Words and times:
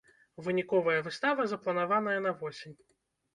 Выніковая 0.45 0.95
выстава 1.07 1.45
запланаваная 1.53 2.17
на 2.29 2.33
восень. 2.41 2.75